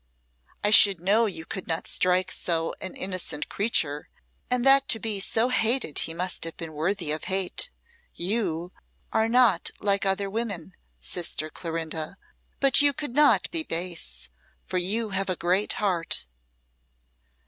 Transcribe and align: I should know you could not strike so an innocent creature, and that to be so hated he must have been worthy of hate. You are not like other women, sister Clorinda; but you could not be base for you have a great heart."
I 0.63 0.71
should 0.71 0.99
know 0.99 1.27
you 1.27 1.45
could 1.45 1.67
not 1.67 1.85
strike 1.85 2.31
so 2.31 2.73
an 2.81 2.95
innocent 2.95 3.49
creature, 3.49 4.09
and 4.49 4.65
that 4.65 4.89
to 4.89 4.99
be 4.99 5.19
so 5.19 5.49
hated 5.49 5.99
he 5.99 6.13
must 6.15 6.43
have 6.43 6.57
been 6.57 6.73
worthy 6.73 7.11
of 7.11 7.25
hate. 7.25 7.69
You 8.15 8.71
are 9.13 9.29
not 9.29 9.69
like 9.79 10.03
other 10.03 10.27
women, 10.27 10.73
sister 10.99 11.49
Clorinda; 11.49 12.17
but 12.59 12.81
you 12.81 12.93
could 12.93 13.13
not 13.13 13.47
be 13.51 13.61
base 13.61 14.27
for 14.65 14.79
you 14.79 15.09
have 15.11 15.29
a 15.29 15.35
great 15.35 15.73
heart." 15.73 16.25